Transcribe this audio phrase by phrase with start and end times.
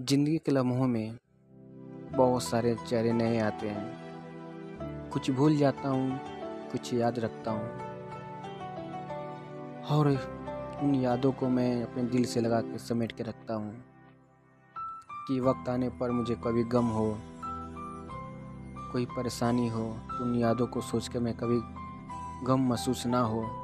[0.00, 1.18] ज़िंदगी के लम्हों में
[2.10, 6.18] बहुत सारे चेहरे नए आते हैं। कुछ भूल जाता हूँ,
[6.72, 7.68] कुछ याद रखता हूँ।
[9.90, 10.08] और
[10.82, 13.84] उन यादों को मैं अपने दिल से लगा के समेट के रखता हूँ
[15.28, 17.18] कि वक्त आने पर मुझे कभी गम हो,
[18.92, 19.84] कोई परेशानी हो,
[20.22, 21.60] उन यादों को सोच के मैं कभी
[22.46, 23.63] गम महसूस ना हो।